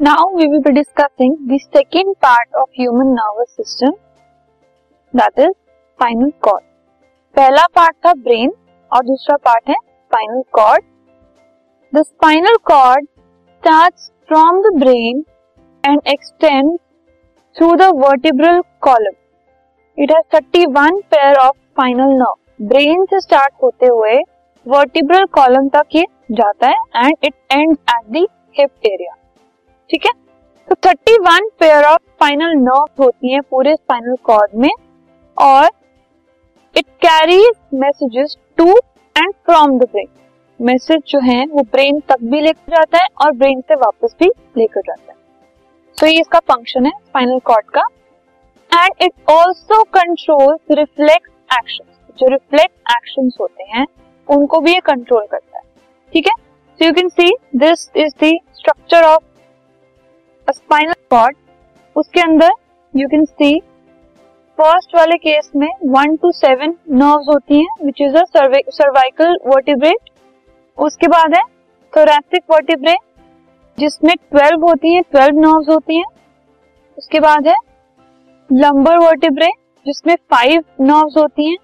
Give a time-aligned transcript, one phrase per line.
[0.00, 3.90] Now we will be discussing the second part of human nervous system,
[5.14, 5.50] that is,
[5.98, 6.62] spinal cord.
[7.36, 8.52] पहला part था brain
[8.92, 10.84] और दूसरा part है spinal cord
[11.92, 15.22] the spinal cord starts from the brain
[15.84, 16.72] and extend
[17.56, 19.22] through the vertebral column
[19.98, 24.18] it has 31 pair of spinal nerve brain से start होते हुए
[24.66, 28.26] vertebral column तक ये जाता है and it end at the
[28.58, 29.19] hip area
[29.90, 30.12] ठीक है?
[30.68, 34.70] तो 31 पेयर ऑफ़ स्पाइनल नर्व होती हैं पूरे स्पाइनल कॉर्ड में
[35.36, 35.70] और
[36.76, 38.70] it carries messages to
[39.16, 40.08] and from the brain
[40.60, 44.26] message जो है, वो ब्रेन तक भी लेकर जाता है और ब्रेन से वापस भी
[44.56, 45.18] लेकर जाता है।
[45.98, 47.82] तो ये इसका फ़ंक्शन है स्पाइनल कॉर्ड का।
[48.72, 51.84] And it also controls reflex action
[52.18, 53.86] जो रिफ्लेक्स एक्शन होते हैं,
[54.28, 55.64] उनको भी ये कंट्रोल करता है।
[56.12, 56.34] ठीक है?
[56.80, 59.22] So you can see this is the structure of
[60.52, 61.36] spinal cord
[61.96, 62.50] उसके अंदर
[62.94, 63.58] यू कैन सी
[64.58, 70.10] फ़र्स्ट वाले केस में वन टू सेवन नर्व्स होती हैं which is a cervical vertebrate
[70.78, 71.42] उसके बाद है
[71.92, 72.96] थोरेसिक वर्टिब्रे
[73.78, 76.04] जिसमें ट्वेल्व होती हैं ट्वेल्व नर्व्स होती हैं
[76.98, 77.54] उसके बाद है
[78.50, 79.50] लंबर वर्टिब्रे
[79.86, 81.56] जिसमें फाइव नर्व्स होती हैं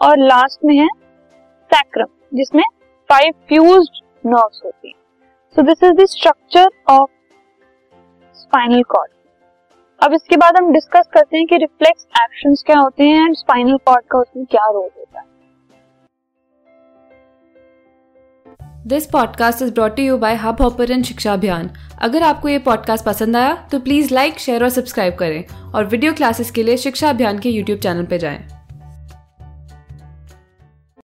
[0.00, 0.88] और लास्ट में है
[1.70, 2.64] सैक्रम जिसमें
[3.10, 5.02] फाइव फ्यूज्ड नर्व्स होती हैं
[5.56, 7.10] so this is the structure of
[8.34, 9.10] spinal cord
[10.00, 13.76] अब इसके बाद हम डिस्कस करते हैं कि रिफ्लेक्स एक्शंस क्या होते हैं एंड स्पाइनल
[13.86, 15.32] कॉर्ड का उसमें क्या रोल होता है।
[18.86, 21.70] This podcast is brought you by Hubhopper Shiksha Abhiyan
[22.02, 26.12] अगर आपको ये पॉडकास्ट पसंद आया तो प्लीज़ लाइक शेयर और सब्सक्राइब करें और वीडियो
[26.12, 28.63] क्लासेस के लिए शिक्षा अभियान के यूट्यूब चैनल पर जाएँ।